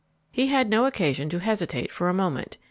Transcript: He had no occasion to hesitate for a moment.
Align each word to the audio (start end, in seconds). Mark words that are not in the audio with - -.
He 0.31 0.47
had 0.47 0.67
no 0.71 0.87
occasion 0.87 1.29
to 1.29 1.37
hesitate 1.41 1.91
for 1.91 2.09
a 2.09 2.13
moment. 2.15 2.57